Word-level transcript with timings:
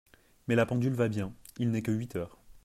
Mais 0.47 0.55
la 0.55 0.65
pendule 0.65 0.95
va 0.95 1.09
bien; 1.09 1.31
il 1.59 1.69
n’est 1.69 1.83
que 1.83 1.91
huit 1.91 2.15
heures. 2.15 2.39